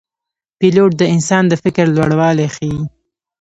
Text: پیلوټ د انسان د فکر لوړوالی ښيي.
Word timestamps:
پیلوټ 0.59 0.91
د 0.97 1.03
انسان 1.13 1.43
د 1.47 1.53
فکر 1.63 1.85
لوړوالی 1.95 2.47
ښيي. 2.55 2.79